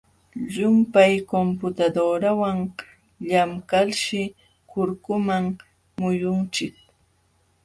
[0.51, 2.57] Llumpay computadorawan
[3.29, 4.21] llamkalshi
[4.69, 5.43] kurkuman
[5.99, 6.73] muyunchik.